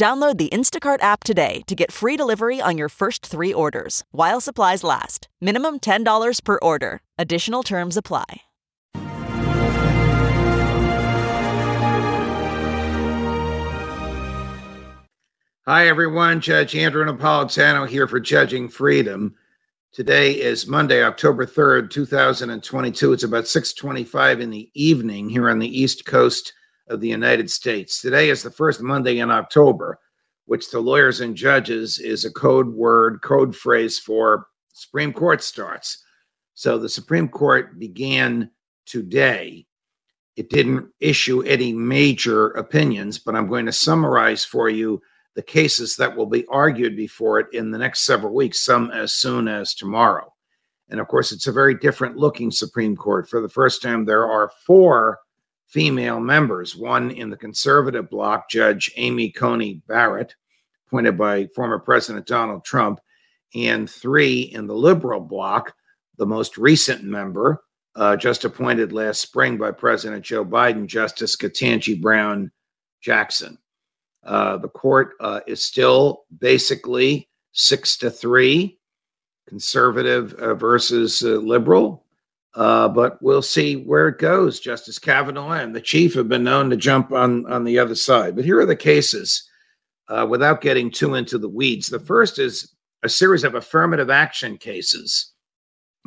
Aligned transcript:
Download 0.00 0.38
the 0.38 0.48
Instacart 0.48 1.02
app 1.02 1.24
today 1.24 1.60
to 1.66 1.74
get 1.74 1.92
free 1.92 2.16
delivery 2.16 2.58
on 2.58 2.78
your 2.78 2.88
first 2.88 3.26
three 3.26 3.52
orders 3.52 4.02
while 4.12 4.40
supplies 4.40 4.82
last. 4.82 5.28
Minimum 5.42 5.80
$10 5.80 6.42
per 6.42 6.58
order. 6.62 7.02
Additional 7.18 7.62
terms 7.62 7.98
apply. 7.98 8.24
Hi, 15.66 15.86
everyone. 15.86 16.40
Judge 16.40 16.74
Andrew 16.74 17.04
Napolitano 17.04 17.86
here 17.86 18.08
for 18.08 18.20
Judging 18.20 18.70
Freedom. 18.70 19.34
Today 19.92 20.32
is 20.32 20.66
Monday, 20.66 21.04
October 21.04 21.44
3rd, 21.44 21.90
2022. 21.90 23.12
It's 23.12 23.24
about 23.24 23.46
625 23.46 24.40
in 24.40 24.48
the 24.48 24.70
evening 24.72 25.28
here 25.28 25.50
on 25.50 25.58
the 25.58 25.68
East 25.68 26.06
Coast 26.06 26.54
of 26.90 27.00
the 27.00 27.08
United 27.08 27.50
States. 27.50 28.00
Today 28.00 28.28
is 28.28 28.42
the 28.42 28.50
first 28.50 28.82
Monday 28.82 29.20
in 29.20 29.30
October, 29.30 29.98
which 30.46 30.68
to 30.70 30.80
lawyers 30.80 31.20
and 31.20 31.36
judges 31.36 31.98
is 31.98 32.24
a 32.24 32.32
code 32.32 32.68
word, 32.68 33.22
code 33.22 33.56
phrase 33.56 33.98
for 33.98 34.48
Supreme 34.72 35.12
Court 35.12 35.42
starts. 35.42 36.04
So 36.54 36.76
the 36.76 36.88
Supreme 36.88 37.28
Court 37.28 37.78
began 37.78 38.50
today. 38.84 39.66
It 40.36 40.50
didn't 40.50 40.88
issue 41.00 41.42
any 41.42 41.72
major 41.72 42.48
opinions, 42.48 43.18
but 43.18 43.36
I'm 43.36 43.48
going 43.48 43.66
to 43.66 43.72
summarize 43.72 44.44
for 44.44 44.68
you 44.68 45.00
the 45.36 45.42
cases 45.42 45.96
that 45.96 46.16
will 46.16 46.26
be 46.26 46.44
argued 46.46 46.96
before 46.96 47.38
it 47.38 47.46
in 47.52 47.70
the 47.70 47.78
next 47.78 48.04
several 48.04 48.34
weeks, 48.34 48.64
some 48.64 48.90
as 48.90 49.12
soon 49.12 49.48
as 49.48 49.74
tomorrow. 49.74 50.32
And 50.88 50.98
of 50.98 51.06
course, 51.06 51.30
it's 51.30 51.46
a 51.46 51.52
very 51.52 51.74
different 51.74 52.16
looking 52.16 52.50
Supreme 52.50 52.96
Court. 52.96 53.28
For 53.28 53.40
the 53.40 53.48
first 53.48 53.80
time, 53.80 54.04
there 54.04 54.26
are 54.26 54.50
four 54.66 55.20
female 55.70 56.18
members 56.18 56.76
one 56.76 57.10
in 57.12 57.30
the 57.30 57.36
conservative 57.36 58.10
bloc, 58.10 58.50
Judge 58.50 58.92
Amy 58.96 59.30
Coney 59.30 59.82
Barrett, 59.86 60.34
appointed 60.86 61.16
by 61.16 61.46
former 61.54 61.78
President 61.78 62.26
Donald 62.26 62.64
Trump, 62.64 63.00
and 63.54 63.88
three 63.88 64.40
in 64.40 64.66
the 64.66 64.74
liberal 64.74 65.20
bloc, 65.20 65.72
the 66.18 66.26
most 66.26 66.58
recent 66.58 67.04
member, 67.04 67.62
uh, 67.94 68.16
just 68.16 68.44
appointed 68.44 68.92
last 68.92 69.20
spring 69.20 69.56
by 69.56 69.70
President 69.70 70.24
Joe 70.24 70.44
Biden, 70.44 70.86
Justice 70.86 71.36
Ketanji 71.36 72.00
Brown 72.00 72.50
Jackson. 73.00 73.56
Uh, 74.24 74.56
the 74.58 74.68
court 74.68 75.12
uh, 75.20 75.40
is 75.46 75.62
still 75.62 76.24
basically 76.38 77.28
six 77.52 77.96
to 77.98 78.10
three, 78.10 78.78
conservative 79.48 80.34
uh, 80.34 80.54
versus 80.54 81.22
uh, 81.22 81.28
liberal. 81.28 82.04
Uh, 82.54 82.88
but 82.88 83.22
we'll 83.22 83.42
see 83.42 83.76
where 83.76 84.08
it 84.08 84.18
goes. 84.18 84.58
Justice 84.58 84.98
Kavanaugh 84.98 85.52
and 85.52 85.74
the 85.74 85.80
chief 85.80 86.14
have 86.14 86.28
been 86.28 86.42
known 86.42 86.68
to 86.70 86.76
jump 86.76 87.12
on 87.12 87.46
on 87.50 87.64
the 87.64 87.78
other 87.78 87.94
side. 87.94 88.34
But 88.34 88.44
here 88.44 88.58
are 88.58 88.66
the 88.66 88.74
cases, 88.74 89.48
without 90.28 90.60
getting 90.60 90.90
too 90.90 91.14
into 91.14 91.38
the 91.38 91.48
weeds. 91.48 91.88
The 91.88 92.00
first 92.00 92.40
is 92.40 92.74
a 93.04 93.08
series 93.08 93.44
of 93.44 93.54
affirmative 93.54 94.10
action 94.10 94.58
cases. 94.58 95.32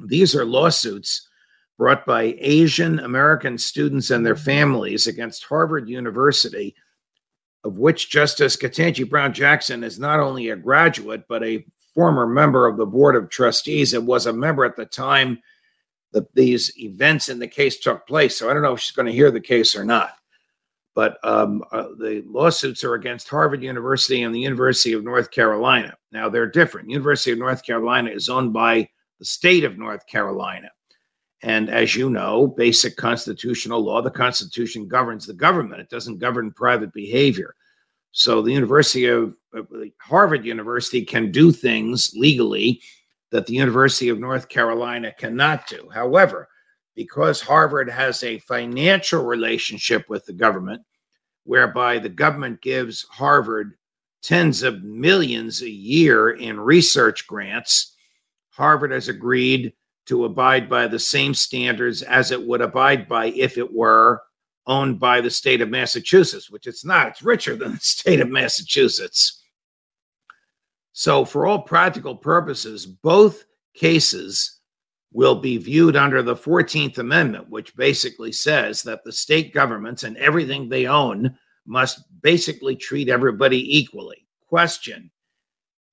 These 0.05 0.35
are 0.35 0.43
lawsuits 0.43 1.29
brought 1.77 2.05
by 2.05 2.35
Asian 2.39 2.99
American 2.99 3.57
students 3.57 4.11
and 4.11 4.25
their 4.25 4.35
families 4.35 5.07
against 5.07 5.45
Harvard 5.45 5.87
University 5.87 6.75
of 7.63 7.77
which 7.77 8.09
Justice 8.09 8.57
Ketanji 8.57 9.09
Brown 9.09 9.33
Jackson 9.33 9.83
is 9.83 9.99
not 9.99 10.19
only 10.19 10.49
a 10.49 10.55
graduate, 10.55 11.23
but 11.27 11.43
a 11.43 11.65
former 11.95 12.27
member 12.27 12.67
of 12.67 12.77
the 12.77 12.85
Board 12.85 13.15
of 13.15 13.29
Trustees 13.29 13.93
and 13.93 14.05
was 14.05 14.25
a 14.25 14.33
member 14.33 14.65
at 14.65 14.75
the 14.75 14.85
time 14.85 15.39
that 16.13 16.33
these 16.35 16.71
events 16.79 17.29
in 17.29 17.39
the 17.39 17.47
case 17.47 17.79
took 17.79 18.07
place. 18.07 18.37
So 18.37 18.49
I 18.49 18.53
don't 18.53 18.63
know 18.63 18.73
if 18.73 18.79
she's 18.79 18.95
going 18.95 19.07
to 19.07 19.11
hear 19.11 19.31
the 19.31 19.41
case 19.41 19.75
or 19.75 19.83
not. 19.83 20.13
But 20.95 21.17
um, 21.23 21.63
uh, 21.71 21.87
the 21.97 22.23
lawsuits 22.27 22.83
are 22.83 22.93
against 22.93 23.27
Harvard 23.27 23.63
University 23.63 24.21
and 24.21 24.33
the 24.33 24.39
University 24.39 24.93
of 24.93 25.03
North 25.03 25.31
Carolina. 25.31 25.95
Now 26.11 26.29
they're 26.29 26.49
different. 26.49 26.89
University 26.89 27.31
of 27.31 27.39
North 27.39 27.65
Carolina 27.65 28.11
is 28.11 28.29
owned 28.29 28.53
by 28.53 28.87
the 29.17 29.25
state 29.25 29.63
of 29.63 29.77
North 29.79 30.05
Carolina. 30.05 30.69
And 31.41 31.69
as 31.69 31.95
you 31.95 32.09
know, 32.09 32.47
basic 32.47 32.95
constitutional 32.95 33.81
law, 33.81 34.01
the 34.01 34.11
Constitution 34.11 34.87
governs 34.87 35.25
the 35.25 35.33
government, 35.33 35.81
it 35.81 35.89
doesn't 35.89 36.19
govern 36.19 36.51
private 36.51 36.93
behavior. 36.93 37.55
So 38.11 38.41
the 38.41 38.53
University 38.53 39.07
of 39.07 39.35
Harvard 39.99 40.45
University 40.45 41.03
can 41.03 41.31
do 41.31 41.51
things 41.51 42.13
legally 42.15 42.79
that 43.33 43.47
the 43.47 43.53
University 43.55 44.09
of 44.09 44.19
North 44.19 44.47
Carolina 44.47 45.11
cannot 45.17 45.65
do. 45.65 45.89
However, 45.91 46.47
because 46.95 47.41
Harvard 47.41 47.89
has 47.89 48.21
a 48.21 48.37
financial 48.37 49.25
relationship 49.25 50.07
with 50.07 50.23
the 50.27 50.33
government, 50.33 50.83
whereby 51.43 51.97
the 51.97 52.09
government 52.09 52.61
gives 52.61 53.01
Harvard 53.09 53.73
tens 54.21 54.61
of 54.61 54.83
millions 54.83 55.63
a 55.63 55.69
year 55.69 56.29
in 56.29 56.59
research 56.59 57.25
grants, 57.25 57.95
Harvard 58.51 58.91
has 58.91 59.09
agreed 59.09 59.73
to 60.05 60.25
abide 60.25 60.69
by 60.69 60.85
the 60.87 60.99
same 60.99 61.33
standards 61.33 62.03
as 62.03 62.29
it 62.29 62.45
would 62.45 62.61
abide 62.61 63.07
by 63.07 63.25
if 63.29 63.57
it 63.57 63.73
were 63.73 64.21
owned 64.67 64.99
by 64.99 65.19
the 65.21 65.31
state 65.31 65.59
of 65.59 65.69
Massachusetts, 65.69 66.51
which 66.51 66.67
it's 66.67 66.85
not. 66.85 67.07
It's 67.07 67.23
richer 67.23 67.55
than 67.55 67.71
the 67.71 67.79
state 67.81 68.19
of 68.19 68.29
Massachusetts. 68.29 69.42
So, 70.93 71.25
for 71.25 71.47
all 71.47 71.61
practical 71.61 72.15
purposes, 72.15 72.85
both 72.85 73.45
cases 73.73 74.59
will 75.11 75.35
be 75.35 75.57
viewed 75.57 75.95
under 75.95 76.21
the 76.21 76.35
14th 76.35 76.99
Amendment, 76.99 77.49
which 77.49 77.75
basically 77.75 78.31
says 78.31 78.83
that 78.83 79.03
the 79.03 79.11
state 79.11 79.53
governments 79.53 80.03
and 80.03 80.15
everything 80.17 80.69
they 80.69 80.85
own 80.85 81.35
must 81.65 82.03
basically 82.21 82.75
treat 82.75 83.09
everybody 83.09 83.77
equally. 83.77 84.27
Question 84.47 85.11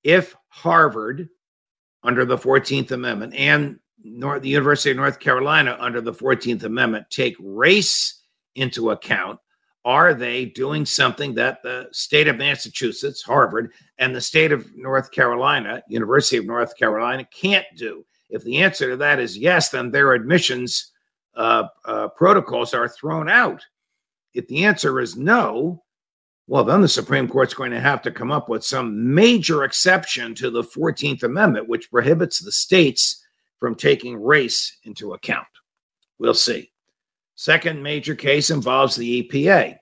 If 0.04 0.36
Harvard, 0.48 1.28
under 2.02 2.24
the 2.24 2.38
14th 2.38 2.90
Amendment, 2.90 3.34
and 3.34 3.78
North, 4.02 4.42
the 4.42 4.48
University 4.48 4.90
of 4.90 4.96
North 4.98 5.18
Carolina 5.18 5.76
under 5.80 6.00
the 6.00 6.12
14th 6.12 6.64
Amendment 6.64 7.06
take 7.10 7.36
race 7.38 8.22
into 8.54 8.90
account, 8.90 9.38
are 9.84 10.12
they 10.12 10.44
doing 10.44 10.84
something 10.84 11.34
that 11.34 11.62
the 11.62 11.88
state 11.92 12.28
of 12.28 12.36
Massachusetts, 12.36 13.22
Harvard, 13.22 13.72
and 13.98 14.14
the 14.14 14.20
state 14.20 14.52
of 14.52 14.74
North 14.76 15.10
Carolina, 15.10 15.82
University 15.88 16.36
of 16.36 16.46
North 16.46 16.76
Carolina, 16.76 17.26
can't 17.32 17.66
do? 17.76 18.04
If 18.28 18.44
the 18.44 18.62
answer 18.62 18.90
to 18.90 18.96
that 18.98 19.18
is 19.18 19.38
yes, 19.38 19.70
then 19.70 19.90
their 19.90 20.12
admissions 20.12 20.92
uh, 21.34 21.64
uh, 21.84 22.08
protocols 22.08 22.74
are 22.74 22.88
thrown 22.88 23.28
out. 23.28 23.64
If 24.34 24.46
the 24.48 24.64
answer 24.64 25.00
is 25.00 25.16
no, 25.16 25.82
well, 26.46 26.64
then 26.64 26.80
the 26.80 26.88
Supreme 26.88 27.28
Court's 27.28 27.54
going 27.54 27.70
to 27.70 27.80
have 27.80 28.02
to 28.02 28.10
come 28.10 28.32
up 28.32 28.48
with 28.48 28.64
some 28.64 29.14
major 29.14 29.64
exception 29.64 30.34
to 30.34 30.50
the 30.50 30.62
14th 30.62 31.22
Amendment, 31.22 31.68
which 31.68 31.90
prohibits 31.90 32.40
the 32.40 32.52
states 32.52 33.24
from 33.58 33.74
taking 33.74 34.20
race 34.20 34.78
into 34.84 35.12
account. 35.12 35.46
We'll 36.18 36.34
see. 36.34 36.72
Second 37.40 37.82
major 37.82 38.14
case 38.14 38.50
involves 38.50 38.96
the 38.96 39.22
EPA. 39.22 39.74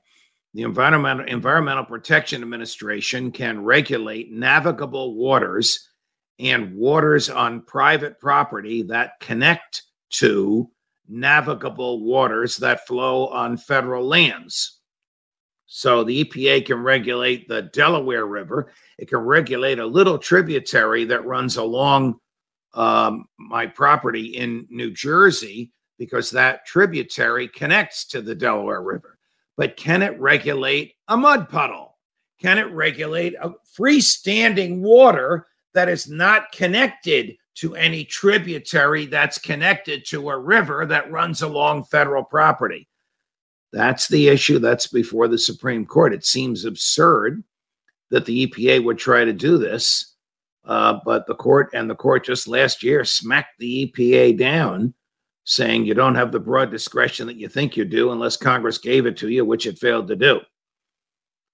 The 0.55 0.63
Environmental, 0.63 1.27
Environmental 1.27 1.85
Protection 1.85 2.41
Administration 2.41 3.33
can 3.33 3.65
regulate 3.65 4.31
navigable 4.31 5.17
waters 5.17 5.89
and 6.39 6.73
waters 6.77 7.29
on 7.29 7.63
private 7.63 8.21
property 8.21 8.85
that 8.85 9.19
connect 9.19 9.83
to 10.11 10.71
navigable 11.09 12.05
waters 12.05 12.59
that 12.59 12.87
flow 12.87 13.27
on 13.27 13.57
federal 13.57 14.07
lands. 14.07 14.79
So 15.67 16.05
the 16.05 16.25
EPA 16.25 16.65
can 16.65 16.81
regulate 16.85 17.49
the 17.49 17.63
Delaware 17.63 18.27
River. 18.27 18.71
It 18.99 19.09
can 19.09 19.19
regulate 19.19 19.81
a 19.81 19.87
little 19.87 20.19
tributary 20.19 21.07
that 21.07 21.27
runs 21.27 21.57
along 21.57 22.21
um, 22.75 23.25
my 23.37 23.67
property 23.67 24.27
in 24.27 24.69
New 24.71 24.93
Jersey 24.93 25.73
because 25.99 26.31
that 26.31 26.65
tributary 26.65 27.49
connects 27.49 28.07
to 28.07 28.23
the 28.23 28.35
Delaware 28.35 28.83
River. 28.83 29.19
But 29.57 29.77
can 29.77 30.03
it 30.03 30.19
regulate 30.21 30.95
a 31.09 31.17
mud 31.17 31.49
puddle? 31.49 31.99
Can 32.41 32.59
it 32.59 32.71
regulate 32.73 33.35
a 33.41 33.51
freestanding 33.77 34.81
water 34.81 35.49
that 35.75 35.89
is 35.89 36.09
not 36.09 36.53
connected 36.53 37.37
to 37.57 37.75
any 37.75 38.05
tributary 38.05 39.07
that's 39.07 39.39
connected 39.39 40.05
to 40.07 40.31
a 40.31 40.39
river 40.39 40.87
that 40.87 41.11
runs 41.11 41.43
along 41.43 41.85
federal 41.85 42.23
property? 42.23 42.89
That's 43.73 44.07
the 44.07 44.29
issue 44.29 44.61
that's 44.61 44.87
before 44.87 45.27
the 45.27 45.39
Supreme 45.39 45.85
Court. 45.85 46.15
It 46.15 46.25
seems 46.25 46.65
absurd 46.65 47.43
that 48.11 48.25
the 48.25 48.47
EPA 48.47 48.85
would 48.85 48.99
try 48.99 49.25
to 49.25 49.33
do 49.33 49.59
this 49.59 50.15
Uh, 50.65 51.01
but 51.05 51.27
the 51.27 51.35
court 51.35 51.71
and 51.73 51.89
the 51.89 51.95
court 51.95 52.25
just 52.25 52.47
last 52.47 52.83
year 52.83 53.03
smacked 53.05 53.59
the 53.59 53.87
EPA 53.87 54.39
down, 54.39 54.93
saying 55.49 55.87
you 55.87 55.95
don't 55.95 56.15
have 56.15 56.31
the 56.31 56.39
broad 56.39 56.71
discretion 56.71 57.27
that 57.27 57.39
you 57.39 57.49
think 57.49 57.75
you 57.75 57.87
do 57.87 58.13
unless 58.13 58.37
Congress 58.37 58.77
gave 58.77 59.07
it 59.07 59.17
to 59.17 59.31
you, 59.31 59.47
which 59.47 59.67
it 59.67 59.79
failed 59.79 60.07
to 60.07 60.15
do. 60.15 60.41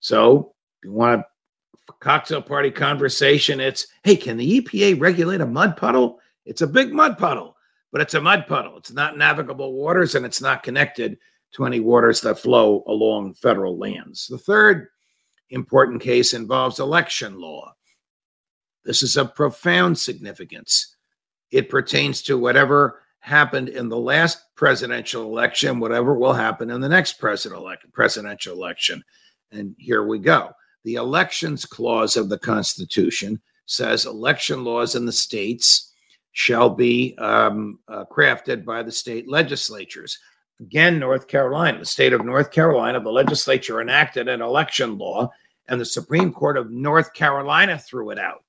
So, 0.01 0.53
if 0.83 0.87
you 0.87 0.93
want 0.93 1.23
a 1.89 1.93
cocktail 2.01 2.43
party 2.43 2.73
conversation, 2.73 3.61
it's 3.61 3.87
hey, 4.03 4.17
can 4.17 4.37
the 4.37 4.61
EPA 4.61 5.01
regulate 5.01 5.41
a 5.41 5.47
mud 5.47 5.77
puddle? 5.77 6.19
It's 6.45 6.61
a 6.63 6.67
big 6.67 6.93
mud 6.93 7.19
puddle, 7.19 7.57
but 7.93 8.01
it's 8.01 8.15
a 8.15 8.21
mud 8.21 8.49
puddle. 8.49 8.77
It's 8.79 8.91
not 8.91 9.17
navigable 9.17 9.73
waters 9.75 10.17
and 10.17 10.27
it's 10.27 10.43
not 10.43 10.65
connected 10.65 11.17
to 11.53 11.65
any 11.65 11.79
waters 11.79 12.21
that 12.23 12.41
flow 12.41 12.83
along 12.89 13.35
federal 13.35 13.79
lands. 13.79 14.27
The 14.27 14.39
third 14.39 14.89
important 15.51 16.03
case 16.03 16.35
involves 16.35 16.81
election 16.81 17.39
law. 17.39 17.73
This 18.85 19.05
is 19.05 19.17
of 19.17 19.37
profound 19.37 19.97
significance. 19.97 20.97
It 21.53 21.71
pertains 21.71 22.23
to 22.23 22.37
whatever 22.37 23.04
happened 23.25 23.71
in 23.71 23.89
the 23.89 23.99
last 23.99 24.55
presidential 24.55 25.23
election, 25.23 25.81
whatever 25.81 26.13
will 26.13 26.35
happen 26.35 26.69
in 26.69 26.83
the 26.83 26.89
next 26.89 27.15
presidential 27.15 28.53
election. 28.53 29.03
And 29.51 29.75
here 29.79 30.07
we 30.07 30.19
go. 30.19 30.51
The 30.85 30.97
elections 30.97 31.65
clause 31.65 32.19
of 32.19 32.29
the 32.29 32.39
Constitution 32.39 33.41
says 33.65 34.05
election 34.05 34.63
laws 34.63 34.95
in 34.95 35.07
the 35.07 35.13
states 35.13 35.91
shall 36.33 36.69
be 36.69 37.17
um, 37.17 37.79
uh, 37.89 38.05
crafted 38.13 38.63
by 38.63 38.83
the 38.83 38.93
state 38.93 39.27
legislatures. 39.27 40.19
Again, 40.61 40.99
North 40.99 41.27
Carolina, 41.27 41.79
the 41.79 41.87
state 41.87 42.13
of 42.13 42.27
North 42.27 42.51
Carolina, 42.51 43.01
the 43.01 43.11
legislature 43.11 43.81
enacted 43.81 44.29
an 44.29 44.43
election 44.43 44.99
law, 44.99 45.31
and 45.69 45.81
the 45.81 45.87
Supreme 45.87 46.31
Court 46.31 46.59
of 46.59 46.71
North 46.71 47.15
Carolina 47.15 47.79
threw 47.79 48.11
it 48.11 48.19
out. 48.19 48.44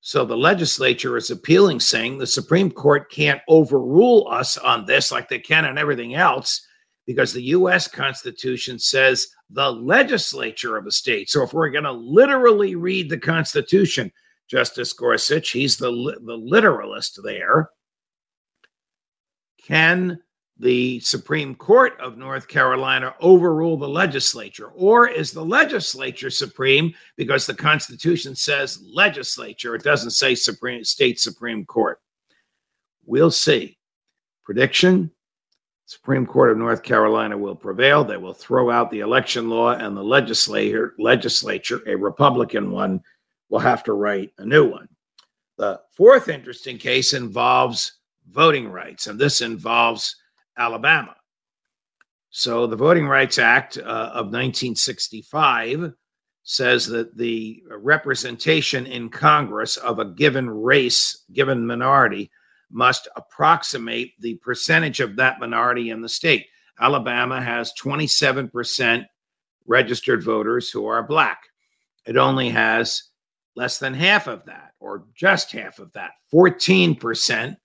So 0.00 0.24
the 0.24 0.36
legislature 0.36 1.16
is 1.16 1.30
appealing, 1.30 1.80
saying 1.80 2.18
the 2.18 2.26
Supreme 2.26 2.70
Court 2.70 3.10
can't 3.10 3.40
overrule 3.48 4.28
us 4.30 4.56
on 4.56 4.84
this 4.84 5.10
like 5.10 5.28
they 5.28 5.40
can 5.40 5.64
on 5.64 5.78
everything 5.78 6.14
else, 6.14 6.64
because 7.06 7.32
the 7.32 7.42
U.S. 7.42 7.88
Constitution 7.88 8.78
says 8.78 9.26
the 9.50 9.70
legislature 9.70 10.76
of 10.76 10.86
a 10.86 10.92
state. 10.92 11.28
So 11.28 11.42
if 11.42 11.52
we're 11.52 11.70
going 11.70 11.84
to 11.84 11.92
literally 11.92 12.74
read 12.76 13.10
the 13.10 13.18
Constitution, 13.18 14.12
Justice 14.48 14.92
Gorsuch, 14.92 15.50
he's 15.50 15.76
the, 15.76 15.90
the 16.24 16.36
literalist 16.36 17.20
there, 17.24 17.70
can 19.60 20.20
the 20.58 21.00
Supreme 21.00 21.54
Court 21.54 22.00
of 22.00 22.16
North 22.16 22.48
Carolina 22.48 23.14
overrule 23.20 23.76
the 23.76 23.88
legislature? 23.88 24.68
Or 24.74 25.08
is 25.08 25.32
the 25.32 25.44
legislature 25.44 26.30
supreme 26.30 26.94
because 27.16 27.46
the 27.46 27.54
Constitution 27.54 28.34
says 28.34 28.82
legislature? 28.90 29.74
It 29.74 29.82
doesn't 29.82 30.12
say 30.12 30.34
Supreme 30.34 30.82
State 30.84 31.20
Supreme 31.20 31.66
Court. 31.66 32.00
We'll 33.04 33.30
see. 33.30 33.78
Prediction 34.44 35.10
Supreme 35.84 36.26
Court 36.26 36.50
of 36.50 36.58
North 36.58 36.82
Carolina 36.82 37.36
will 37.36 37.54
prevail. 37.54 38.02
They 38.02 38.16
will 38.16 38.32
throw 38.32 38.70
out 38.70 38.90
the 38.90 39.00
election 39.00 39.48
law, 39.48 39.72
and 39.72 39.96
the 39.96 40.02
legislature, 40.02 40.94
legislature, 40.98 41.80
a 41.86 41.94
Republican 41.94 42.72
one, 42.72 43.02
will 43.50 43.60
have 43.60 43.84
to 43.84 43.92
write 43.92 44.32
a 44.38 44.44
new 44.44 44.68
one. 44.68 44.88
The 45.58 45.80
fourth 45.92 46.28
interesting 46.28 46.78
case 46.78 47.12
involves 47.12 47.98
voting 48.30 48.68
rights, 48.68 49.06
and 49.06 49.18
this 49.18 49.40
involves 49.40 50.16
Alabama. 50.58 51.14
So, 52.30 52.66
the 52.66 52.76
Voting 52.76 53.06
Rights 53.06 53.38
Act 53.38 53.78
uh, 53.78 53.80
of 54.12 54.26
1965 54.26 55.92
says 56.42 56.86
that 56.86 57.16
the 57.16 57.62
representation 57.70 58.86
in 58.86 59.08
Congress 59.08 59.76
of 59.78 59.98
a 59.98 60.04
given 60.04 60.48
race, 60.48 61.24
given 61.32 61.66
minority, 61.66 62.30
must 62.70 63.08
approximate 63.16 64.12
the 64.20 64.34
percentage 64.36 65.00
of 65.00 65.16
that 65.16 65.40
minority 65.40 65.90
in 65.90 66.02
the 66.02 66.08
state. 66.08 66.46
Alabama 66.80 67.40
has 67.40 67.72
27% 67.80 69.06
registered 69.66 70.22
voters 70.22 70.70
who 70.70 70.86
are 70.86 71.02
black. 71.02 71.40
It 72.06 72.16
only 72.16 72.50
has 72.50 73.02
less 73.56 73.78
than 73.78 73.94
half 73.94 74.26
of 74.26 74.44
that, 74.44 74.72
or 74.78 75.06
just 75.14 75.50
half 75.52 75.78
of 75.78 75.92
that, 75.94 76.12
14% 76.32 77.56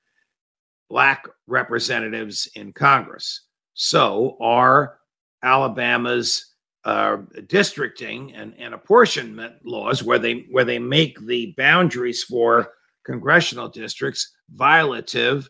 black 0.91 1.25
representatives 1.47 2.49
in 2.55 2.73
Congress. 2.73 3.45
So 3.73 4.38
are 4.41 4.97
Alabama's 5.41 6.53
uh, 6.83 7.17
districting 7.47 8.33
and, 8.33 8.53
and 8.59 8.73
apportionment 8.73 9.53
laws, 9.63 10.03
where 10.03 10.19
they 10.19 10.45
where 10.51 10.65
they 10.65 10.79
make 10.79 11.17
the 11.25 11.53
boundaries 11.57 12.23
for 12.23 12.73
congressional 13.05 13.69
districts 13.69 14.33
violative 14.53 15.47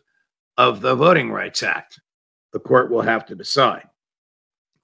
of 0.58 0.80
the 0.80 0.94
Voting 0.94 1.32
Rights 1.32 1.64
Act. 1.64 2.00
The 2.52 2.60
court 2.60 2.90
will 2.90 3.02
have 3.02 3.26
to 3.26 3.34
decide. 3.34 3.88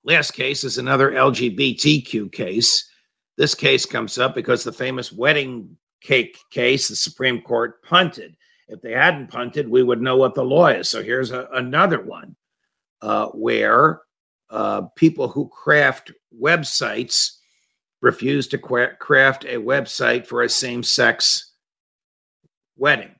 Last 0.02 0.32
case 0.32 0.64
is 0.64 0.78
another 0.78 1.12
LGBTQ 1.12 2.32
case. 2.32 2.90
This 3.36 3.54
case 3.54 3.86
comes 3.86 4.18
up 4.18 4.34
because 4.34 4.64
the 4.64 4.72
famous 4.72 5.12
wedding 5.12 5.76
cake 6.00 6.36
case, 6.50 6.88
the 6.88 6.96
Supreme 6.96 7.42
Court 7.42 7.80
punted. 7.84 8.34
If 8.68 8.82
they 8.82 8.92
hadn't 8.92 9.28
punted, 9.28 9.68
we 9.68 9.82
would 9.82 10.02
know 10.02 10.16
what 10.16 10.34
the 10.34 10.44
law 10.44 10.66
is. 10.66 10.88
So 10.88 11.02
here's 11.02 11.30
a, 11.30 11.48
another 11.52 12.02
one 12.02 12.36
uh, 13.00 13.26
where 13.28 14.02
uh, 14.50 14.82
people 14.94 15.28
who 15.28 15.48
craft 15.48 16.12
websites 16.38 17.38
refuse 18.00 18.46
to 18.48 18.58
craft 18.58 19.44
a 19.44 19.56
website 19.56 20.26
for 20.26 20.42
a 20.42 20.48
same 20.48 20.82
sex 20.82 21.52
wedding. 22.76 23.14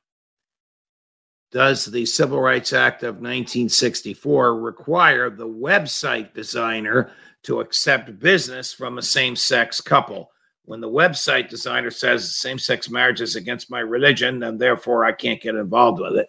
Does 1.51 1.87
the 1.87 2.05
Civil 2.05 2.41
Rights 2.41 2.73
Act 2.73 3.03
of 3.03 3.17
1964 3.17 4.61
require 4.61 5.31
the 5.31 5.49
website 5.49 6.35
designer 6.35 7.11
to 7.45 7.61
accept 7.61 8.19
business 8.19 8.73
from 8.73 8.99
a 8.99 9.03
same 9.03 9.35
sex 9.35 9.81
couple? 9.81 10.31
When 10.69 10.83
the 10.83 10.89
website 10.89 11.49
designer 11.49 11.91
says 11.91 12.37
same 12.37 12.59
sex 12.59 12.91
marriage 12.91 13.23
is 13.23 13.37
against 13.37 13.71
my 13.71 13.81
religion 13.81 14.43
and 14.43 14.61
therefore 14.61 15.03
I 15.03 15.13
can't 15.13 15.41
get 15.41 15.55
involved 15.55 15.99
with 15.99 16.17
it, 16.17 16.29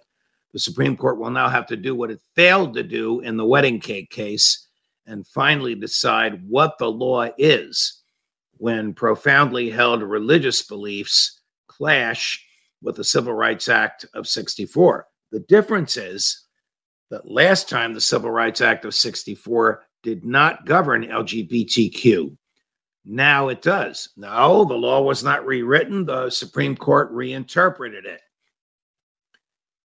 the 0.53 0.59
Supreme 0.59 0.95
Court 0.95 1.19
will 1.19 1.29
now 1.29 1.49
have 1.49 1.67
to 1.67 1.75
do 1.75 1.93
what 1.93 2.09
it 2.09 2.21
failed 2.37 2.73
to 2.75 2.83
do 2.83 3.19
in 3.19 3.35
the 3.35 3.45
wedding 3.45 3.81
cake 3.81 4.09
case 4.09 4.65
and 5.05 5.27
finally 5.27 5.75
decide 5.75 6.41
what 6.47 6.77
the 6.77 6.89
law 6.89 7.27
is 7.37 8.01
when 8.55 8.93
profoundly 8.93 9.69
held 9.69 10.01
religious 10.01 10.63
beliefs 10.63 11.41
clash 11.67 12.41
with 12.81 12.95
the 12.95 13.03
Civil 13.03 13.33
Rights 13.33 13.67
Act 13.67 14.05
of 14.13 14.25
64. 14.25 15.05
The 15.33 15.41
difference 15.41 15.97
is 15.97 16.45
that 17.09 17.29
last 17.29 17.67
time 17.67 17.93
the 17.93 17.99
Civil 17.99 18.31
Rights 18.31 18.61
Act 18.61 18.85
of 18.85 18.95
64 18.95 19.83
did 20.01 20.23
not 20.23 20.65
govern 20.65 21.03
LGBTQ. 21.03 22.37
Now 23.11 23.47
it 23.47 23.63
does. 23.63 24.09
No, 24.17 24.65
the 24.65 24.75
law 24.75 25.01
was 25.01 25.23
not 25.23 25.43
rewritten. 25.43 26.05
The 26.05 26.29
Supreme 26.29 26.77
Court 26.77 27.09
reinterpreted 27.09 28.05
it 28.05 28.21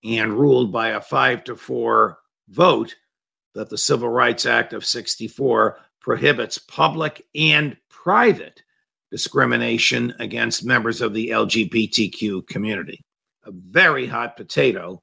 and 0.04 0.32
ruled 0.32 0.70
by 0.70 0.90
a 0.90 1.00
five 1.00 1.42
to 1.44 1.56
four 1.56 2.18
vote 2.48 2.94
that 3.56 3.70
the 3.70 3.76
Civil 3.76 4.08
Rights 4.08 4.46
Act 4.46 4.72
of 4.72 4.86
64 4.86 5.80
prohibits 6.00 6.58
public 6.58 7.26
and 7.34 7.76
private 7.90 8.62
discrimination 9.10 10.14
against 10.20 10.64
members 10.64 11.00
of 11.00 11.12
the 11.12 11.30
LGBTQ 11.30 12.46
community. 12.46 13.04
A 13.46 13.50
very 13.50 14.06
hot 14.06 14.36
potato, 14.36 15.02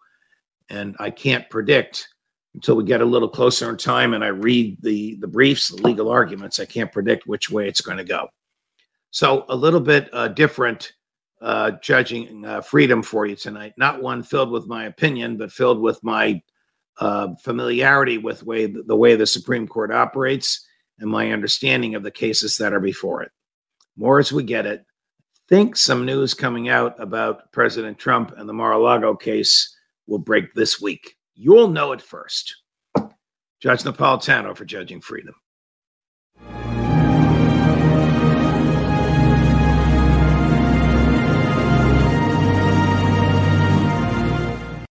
and 0.69 0.95
I 0.99 1.09
can't 1.09 1.49
predict 1.49 2.07
until 2.55 2.75
we 2.75 2.85
get 2.85 3.01
a 3.01 3.05
little 3.05 3.29
closer 3.29 3.69
in 3.69 3.77
time 3.77 4.13
and 4.13 4.23
I 4.23 4.27
read 4.29 4.77
the 4.81 5.15
the 5.17 5.27
briefs, 5.27 5.67
the 5.67 5.81
legal 5.83 6.09
arguments. 6.09 6.59
I 6.59 6.65
can't 6.65 6.91
predict 6.91 7.27
which 7.27 7.51
way 7.51 7.67
it's 7.67 7.81
going 7.81 7.97
to 7.97 8.03
go. 8.03 8.29
So 9.11 9.45
a 9.49 9.55
little 9.55 9.79
bit 9.79 10.09
uh, 10.13 10.29
different 10.29 10.93
uh, 11.41 11.71
judging 11.81 12.45
uh, 12.45 12.61
freedom 12.61 13.03
for 13.03 13.25
you 13.25 13.35
tonight. 13.35 13.73
Not 13.77 14.01
one 14.01 14.23
filled 14.23 14.51
with 14.51 14.67
my 14.67 14.85
opinion, 14.85 15.37
but 15.37 15.51
filled 15.51 15.79
with 15.79 16.01
my 16.03 16.41
uh, 16.97 17.35
familiarity 17.41 18.17
with 18.17 18.43
way 18.43 18.65
the 18.65 18.95
way 18.95 19.15
the 19.15 19.27
Supreme 19.27 19.67
Court 19.67 19.91
operates 19.91 20.65
and 20.99 21.09
my 21.09 21.31
understanding 21.31 21.93
of 21.93 22.03
the 22.03 22.11
cases 22.11 22.57
that 22.57 22.73
are 22.73 22.79
before 22.79 23.21
it. 23.21 23.31
More 23.97 24.19
as 24.19 24.31
we 24.31 24.43
get 24.43 24.65
it. 24.65 24.85
Think 25.47 25.75
some 25.75 26.05
news 26.05 26.33
coming 26.33 26.69
out 26.69 26.99
about 26.99 27.51
President 27.51 27.99
Trump 27.99 28.33
and 28.37 28.49
the 28.49 28.53
Mar-a-Lago 28.53 29.15
case 29.15 29.77
will 30.07 30.19
break 30.19 30.53
this 30.53 30.81
week. 30.81 31.17
You'll 31.35 31.67
know 31.67 31.91
it 31.91 32.01
first. 32.01 32.63
Judge 33.61 33.83
Napolitano 33.83 34.55
for 34.55 34.65
Judging 34.65 35.01
Freedom. 35.01 35.35